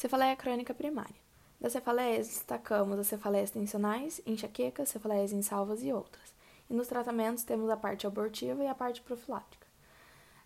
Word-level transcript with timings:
Cefaleia 0.00 0.34
crônica 0.34 0.72
primária. 0.72 1.20
Das 1.60 1.72
cefaleias 1.72 2.26
destacamos 2.26 2.98
as 2.98 3.06
cefaleias 3.06 3.50
tensionais, 3.50 4.18
enxaquecas, 4.24 4.88
cefaleias 4.88 5.30
insalvas 5.30 5.82
e 5.82 5.92
outras. 5.92 6.34
E 6.70 6.72
nos 6.72 6.88
tratamentos 6.88 7.44
temos 7.44 7.68
a 7.68 7.76
parte 7.76 8.06
abortiva 8.06 8.64
e 8.64 8.66
a 8.66 8.74
parte 8.74 9.02
profilática. 9.02 9.66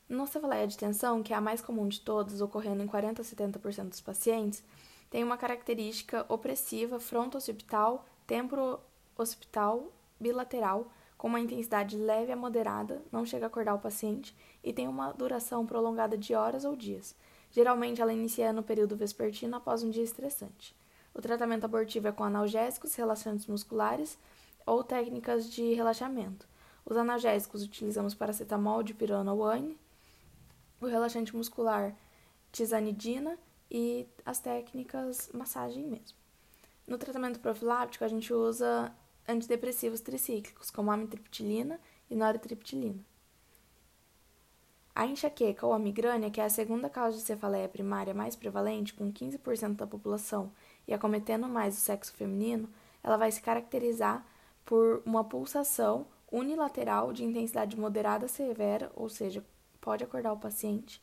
Na 0.08 0.26
cefaleia 0.26 0.66
de 0.66 0.76
tensão, 0.76 1.22
que 1.22 1.32
é 1.32 1.36
a 1.36 1.40
mais 1.40 1.60
comum 1.60 1.86
de 1.86 2.00
todas, 2.00 2.40
ocorrendo 2.40 2.82
em 2.82 2.88
40 2.88 3.22
a 3.22 3.24
70% 3.24 3.90
dos 3.90 4.00
pacientes, 4.00 4.60
tem 5.08 5.22
uma 5.22 5.38
característica 5.38 6.26
opressiva 6.28 6.98
fronto-occipital, 6.98 8.04
temporo-occipital, 8.26 9.86
bilateral, 10.18 10.90
com 11.16 11.28
uma 11.28 11.38
intensidade 11.38 11.96
leve 11.96 12.32
a 12.32 12.36
moderada, 12.36 13.02
não 13.12 13.24
chega 13.24 13.46
a 13.46 13.46
acordar 13.46 13.74
o 13.74 13.78
paciente 13.78 14.36
e 14.64 14.72
tem 14.72 14.88
uma 14.88 15.12
duração 15.12 15.64
prolongada 15.64 16.18
de 16.18 16.34
horas 16.34 16.64
ou 16.64 16.74
dias. 16.74 17.14
Geralmente 17.54 18.02
ela 18.02 18.12
inicia 18.12 18.52
no 18.52 18.64
período 18.64 18.96
vespertino 18.96 19.56
após 19.56 19.84
um 19.84 19.88
dia 19.88 20.02
estressante. 20.02 20.74
O 21.14 21.22
tratamento 21.22 21.64
abortivo 21.64 22.08
é 22.08 22.12
com 22.12 22.24
analgésicos, 22.24 22.96
relaxantes 22.96 23.46
musculares 23.46 24.18
ou 24.66 24.82
técnicas 24.82 25.48
de 25.48 25.72
relaxamento. 25.72 26.48
Os 26.84 26.96
analgésicos 26.96 27.62
utilizamos 27.62 28.12
paracetamol, 28.12 28.82
dipirona 28.82 29.32
ou 29.32 29.44
ANE, 29.44 29.78
o 30.80 30.86
relaxante 30.86 31.36
muscular 31.36 31.94
tizanidina 32.50 33.38
e 33.70 34.08
as 34.26 34.40
técnicas 34.40 35.30
massagem 35.32 35.84
mesmo. 35.84 36.18
No 36.88 36.98
tratamento 36.98 37.38
profilático, 37.38 38.04
a 38.04 38.08
gente 38.08 38.34
usa 38.34 38.92
antidepressivos 39.28 40.00
tricíclicos, 40.00 40.72
como 40.72 40.90
amitriptilina 40.90 41.78
e 42.10 42.16
noritriptilina. 42.16 43.13
A 44.94 45.06
enxaqueca 45.06 45.66
ou 45.66 45.72
a 45.72 45.78
migrânia, 45.78 46.30
que 46.30 46.40
é 46.40 46.44
a 46.44 46.48
segunda 46.48 46.88
causa 46.88 47.16
de 47.18 47.24
cefaleia 47.24 47.68
primária 47.68 48.14
mais 48.14 48.36
prevalente, 48.36 48.94
com 48.94 49.12
15% 49.12 49.74
da 49.74 49.88
população 49.88 50.52
e 50.86 50.94
acometendo 50.94 51.48
mais 51.48 51.76
o 51.76 51.80
sexo 51.80 52.12
feminino, 52.12 52.68
ela 53.02 53.16
vai 53.16 53.32
se 53.32 53.42
caracterizar 53.42 54.24
por 54.64 55.02
uma 55.04 55.24
pulsação 55.24 56.06
unilateral 56.30 57.12
de 57.12 57.24
intensidade 57.24 57.76
moderada 57.76 58.26
a 58.26 58.28
severa, 58.28 58.92
ou 58.94 59.08
seja, 59.08 59.44
pode 59.80 60.04
acordar 60.04 60.32
o 60.32 60.38
paciente, 60.38 61.02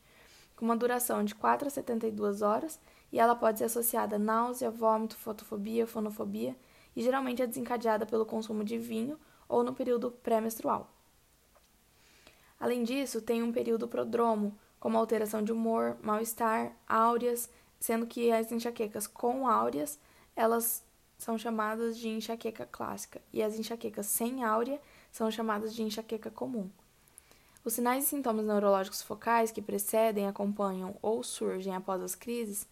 com 0.56 0.64
uma 0.64 0.76
duração 0.76 1.22
de 1.22 1.34
4 1.34 1.68
a 1.68 1.70
72 1.70 2.40
horas, 2.40 2.80
e 3.12 3.20
ela 3.20 3.34
pode 3.34 3.58
ser 3.58 3.64
associada 3.64 4.16
a 4.16 4.18
náusea, 4.18 4.70
vômito, 4.70 5.16
fotofobia, 5.16 5.86
fonofobia, 5.86 6.56
e 6.96 7.02
geralmente 7.02 7.42
é 7.42 7.46
desencadeada 7.46 8.06
pelo 8.06 8.24
consumo 8.24 8.64
de 8.64 8.78
vinho 8.78 9.18
ou 9.46 9.62
no 9.62 9.74
período 9.74 10.10
pré-menstrual. 10.10 10.90
Além 12.62 12.84
disso, 12.84 13.20
tem 13.20 13.42
um 13.42 13.50
período 13.50 13.88
prodromo, 13.88 14.56
como 14.78 14.96
alteração 14.96 15.42
de 15.42 15.50
humor, 15.50 15.96
mal-estar, 16.00 16.70
áureas, 16.88 17.50
sendo 17.80 18.06
que 18.06 18.30
as 18.30 18.52
enxaquecas 18.52 19.08
com 19.08 19.48
áureas, 19.48 19.98
elas 20.36 20.84
são 21.18 21.36
chamadas 21.36 21.98
de 21.98 22.08
enxaqueca 22.08 22.64
clássica, 22.64 23.20
e 23.32 23.42
as 23.42 23.58
enxaquecas 23.58 24.06
sem 24.06 24.44
áurea 24.44 24.80
são 25.10 25.28
chamadas 25.28 25.74
de 25.74 25.82
enxaqueca 25.82 26.30
comum. 26.30 26.70
Os 27.64 27.72
sinais 27.72 28.04
e 28.04 28.06
sintomas 28.06 28.46
neurológicos 28.46 29.02
focais 29.02 29.50
que 29.50 29.60
precedem, 29.60 30.28
acompanham 30.28 30.94
ou 31.02 31.24
surgem 31.24 31.74
após 31.74 32.00
as 32.00 32.14
crises, 32.14 32.68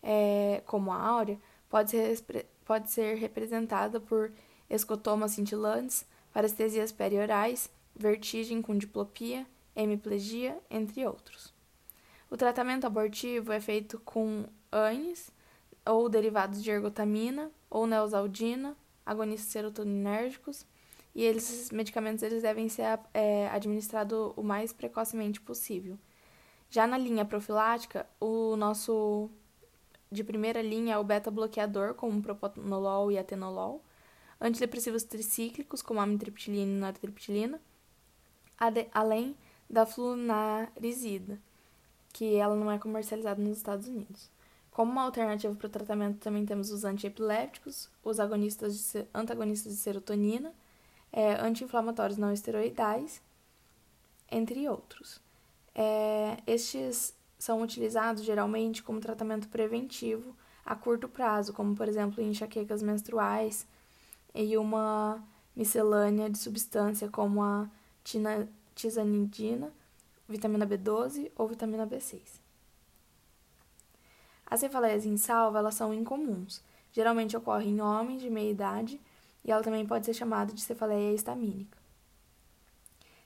é, 0.00 0.62
como 0.66 0.92
a 0.92 0.96
áurea, 0.96 1.36
pode 1.68 1.90
ser, 1.90 2.46
pode 2.64 2.92
ser 2.92 3.16
representada 3.16 3.98
por 3.98 4.30
escotomas 4.70 5.32
cintilantes, 5.32 6.06
parestesias 6.32 6.92
periorais, 6.92 7.68
vertigem 7.94 8.62
com 8.62 8.76
diplopia, 8.76 9.46
hemiplegia, 9.74 10.58
entre 10.70 11.06
outros. 11.06 11.52
O 12.30 12.36
tratamento 12.36 12.86
abortivo 12.86 13.52
é 13.52 13.60
feito 13.60 14.00
com 14.00 14.46
ANES 14.70 15.30
ou 15.84 16.08
derivados 16.08 16.62
de 16.62 16.70
ergotamina 16.70 17.50
ou 17.68 17.86
neosaldina, 17.86 18.76
agonistas 19.04 19.52
serotoninérgicos, 19.52 20.64
e 21.14 21.22
eles, 21.22 21.50
esses 21.50 21.70
medicamentos 21.70 22.22
eles 22.22 22.42
devem 22.42 22.68
ser 22.68 22.98
é, 23.12 23.48
administrados 23.48 24.32
o 24.36 24.42
mais 24.42 24.72
precocemente 24.72 25.40
possível. 25.40 25.98
Já 26.70 26.86
na 26.86 26.96
linha 26.96 27.24
profilática, 27.24 28.06
o 28.18 28.56
nosso 28.56 29.28
de 30.10 30.24
primeira 30.24 30.62
linha 30.62 30.94
é 30.94 30.98
o 30.98 31.04
beta-bloqueador, 31.04 31.94
como 31.94 32.22
propanolol 32.22 33.12
e 33.12 33.18
atenolol, 33.18 33.82
antidepressivos 34.40 35.04
tricíclicos, 35.04 35.82
como 35.82 36.00
amitriptilina 36.00 36.70
e 36.70 36.80
nortriptilina, 36.80 37.60
além 38.92 39.36
da 39.68 39.86
flunarizida, 39.86 41.38
que 42.12 42.36
ela 42.36 42.54
não 42.54 42.70
é 42.70 42.78
comercializada 42.78 43.40
nos 43.40 43.56
Estados 43.56 43.86
Unidos. 43.88 44.30
Como 44.70 44.90
uma 44.90 45.02
alternativa 45.02 45.54
para 45.54 45.66
o 45.66 45.70
tratamento, 45.70 46.18
também 46.18 46.46
temos 46.46 46.70
os 46.70 46.84
antiepilépticos, 46.84 47.90
os 48.02 48.18
agonistas 48.20 48.92
de, 48.92 49.06
antagonistas 49.14 49.72
de 49.72 49.78
serotonina, 49.78 50.52
é, 51.12 51.34
anti-inflamatórios 51.34 52.18
não 52.18 52.32
esteroidais, 52.32 53.20
entre 54.30 54.68
outros. 54.68 55.20
É, 55.74 56.38
estes 56.46 57.14
são 57.38 57.60
utilizados 57.60 58.22
geralmente 58.22 58.82
como 58.82 59.00
tratamento 59.00 59.48
preventivo 59.48 60.34
a 60.64 60.74
curto 60.74 61.08
prazo, 61.08 61.52
como 61.52 61.74
por 61.74 61.88
exemplo 61.88 62.22
enxaquecas 62.22 62.82
menstruais 62.82 63.66
e 64.34 64.56
uma 64.56 65.22
miscelânea 65.54 66.30
de 66.30 66.38
substância 66.38 67.08
como 67.08 67.42
a 67.42 67.68
tizanidina, 68.74 69.72
vitamina 70.28 70.66
B12 70.66 71.30
ou 71.36 71.48
vitamina 71.48 71.86
B6. 71.86 72.20
As 74.46 74.60
cefaleias 74.60 75.06
em 75.06 75.16
salva 75.16 75.58
elas 75.58 75.74
são 75.74 75.94
incomuns. 75.94 76.62
Geralmente 76.92 77.36
ocorrem 77.36 77.70
em 77.70 77.80
homens 77.80 78.20
de 78.20 78.28
meia 78.28 78.50
idade 78.50 79.00
e 79.44 79.50
ela 79.50 79.62
também 79.62 79.86
pode 79.86 80.04
ser 80.04 80.14
chamada 80.14 80.52
de 80.52 80.60
cefaleia 80.60 81.14
estamínica. 81.14 81.78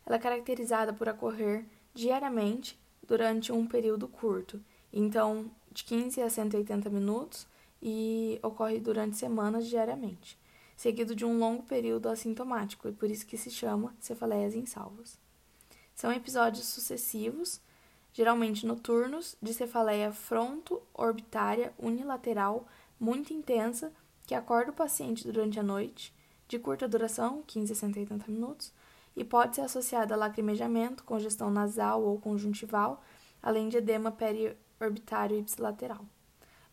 Ela 0.04 0.16
é 0.16 0.20
caracterizada 0.20 0.92
por 0.92 1.08
ocorrer 1.08 1.66
diariamente 1.92 2.78
durante 3.02 3.50
um 3.50 3.66
período 3.66 4.06
curto, 4.06 4.62
então 4.92 5.50
de 5.72 5.84
15 5.84 6.22
a 6.22 6.30
180 6.30 6.88
minutos, 6.88 7.46
e 7.82 8.38
ocorre 8.42 8.78
durante 8.78 9.16
semanas 9.16 9.66
diariamente 9.66 10.38
seguido 10.76 11.16
de 11.16 11.24
um 11.24 11.38
longo 11.38 11.62
período 11.62 12.08
assintomático, 12.08 12.86
e 12.86 12.92
por 12.92 13.10
isso 13.10 13.26
que 13.26 13.38
se 13.38 13.50
chama 13.50 13.94
cefaleias 13.98 14.54
insalvas. 14.54 15.18
São 15.94 16.12
episódios 16.12 16.66
sucessivos, 16.66 17.60
geralmente 18.12 18.66
noturnos, 18.66 19.36
de 19.40 19.54
cefaleia 19.54 20.12
fronto-orbitária 20.12 21.72
unilateral 21.78 22.68
muito 23.00 23.32
intensa, 23.32 23.90
que 24.26 24.34
acorda 24.34 24.70
o 24.70 24.74
paciente 24.74 25.24
durante 25.24 25.58
a 25.58 25.62
noite, 25.62 26.14
de 26.46 26.58
curta 26.58 26.86
duração, 26.86 27.42
15 27.46 27.72
a 27.72 27.76
180 27.76 28.30
minutos, 28.30 28.72
e 29.16 29.24
pode 29.24 29.56
ser 29.56 29.62
associada 29.62 30.14
a 30.14 30.16
lacrimejamento, 30.16 31.04
congestão 31.04 31.50
nasal 31.50 32.02
ou 32.02 32.20
conjuntival, 32.20 33.02
além 33.42 33.68
de 33.68 33.78
edema 33.78 34.12
periorbitário 34.12 35.38
ipsilateral. 35.38 36.04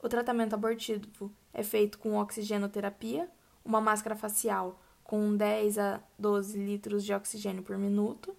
O 0.01 0.09
tratamento 0.09 0.53
abortivo 0.53 1.31
é 1.53 1.63
feito 1.63 1.97
com 1.97 2.17
oxigenoterapia, 2.17 3.29
uma 3.63 3.81
máscara 3.81 4.15
facial 4.15 4.79
com 5.03 5.35
10 5.35 5.77
a 5.77 6.01
12 6.17 6.57
litros 6.57 7.03
de 7.03 7.13
oxigênio 7.13 7.63
por 7.63 7.77
minuto 7.77 8.35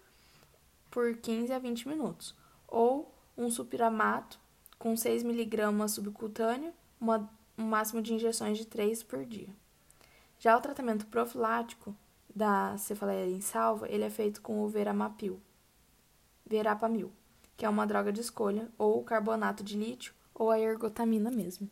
por 0.91 1.17
15 1.17 1.53
a 1.53 1.59
20 1.59 1.89
minutos, 1.89 2.37
ou 2.69 3.13
um 3.37 3.51
supiramato 3.51 4.39
com 4.79 4.97
6 4.97 5.25
mg 5.25 5.89
subcutâneo, 5.89 6.73
uma, 7.01 7.29
um 7.59 7.65
máximo 7.65 8.01
de 8.01 8.15
injeções 8.15 8.57
de 8.57 8.65
3 8.65 9.03
por 9.03 9.25
dia. 9.25 9.49
Já 10.39 10.57
o 10.57 10.61
tratamento 10.61 11.07
profilático 11.07 11.97
da 12.33 12.79
cefaleia 12.79 13.29
em 13.29 13.41
salva, 13.41 13.89
ele 13.89 14.05
é 14.05 14.11
feito 14.11 14.41
com 14.41 14.63
o 14.63 14.69
veramapil, 14.69 15.41
verapamil, 16.47 17.13
que 17.57 17.67
é 17.67 17.69
uma 17.69 17.87
droga 17.87 18.13
de 18.13 18.21
escolha, 18.21 18.71
ou 18.79 19.03
carbonato 19.03 19.65
de 19.65 19.77
lítio, 19.77 20.15
ou 20.33 20.51
a 20.51 20.61
ergotamina 20.61 21.31
mesmo. 21.31 21.69